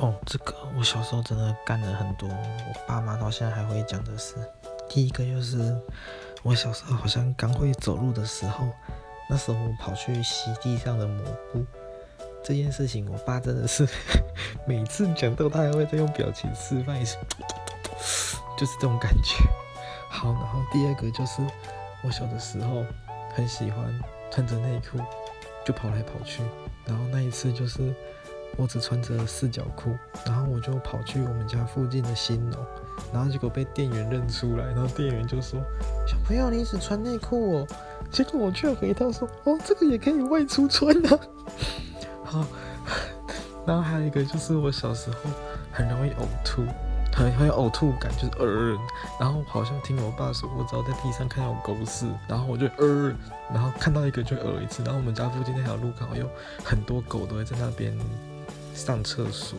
[0.00, 4.36] 哦，这个我小时候真的干了很多，我爸妈到现在还会讲的事。
[4.88, 5.76] 第一个就是
[6.44, 8.68] 我小时候好像刚会走路的时候，
[9.28, 11.64] 那时候我跑去洗地上的抹布，
[12.44, 13.88] 这件事情我爸真的是
[14.66, 17.16] 每次讲到他还会再用表情示范一次，
[18.56, 19.34] 就是这种感觉。
[20.08, 21.42] 好，然后第二个就是
[22.04, 22.84] 我小的时候
[23.34, 24.98] 很喜欢穿着内裤
[25.64, 26.40] 就跑来跑去，
[26.86, 27.92] 然后那一次就是。
[28.58, 29.96] 我只穿着四角裤，
[30.26, 32.58] 然后我就跑去我们家附近的新农，
[33.12, 35.60] 然后结果被店员认出来，然后店员就说
[36.08, 37.66] ：“小朋友，你只穿内裤哦。”
[38.10, 41.18] 结果我却回他说：“哦，这个也可以外出穿啊。
[42.24, 42.44] ”好，
[43.64, 45.16] 然后还有一个就是我小时候
[45.70, 46.64] 很容易呕吐，
[47.14, 48.76] 很很有呕吐感，就是呃，
[49.20, 53.14] 然后好像听我爸说，我只要在地上看到狗屎，然后我就呃，
[53.54, 56.28] 然后看到一个就呃一次，然后我们家附近那条路刚好有
[56.64, 57.96] 很多狗都会在那边。
[58.78, 59.56] 上厕所。